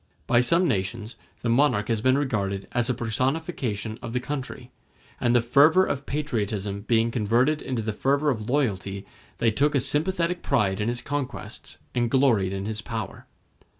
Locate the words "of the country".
4.01-4.71